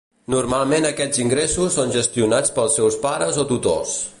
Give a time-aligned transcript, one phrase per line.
[0.35, 3.95] Normalment aquests ingressos són gestionats pels seus pares o tutors.